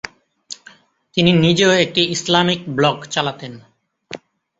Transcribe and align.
তিনি 1.17 1.31
নিজেও 1.35 1.71
একটি 1.83 2.01
ইসলামিক 2.15 2.61
ব্লগ 2.77 2.97
চালাতেন। 3.05 3.53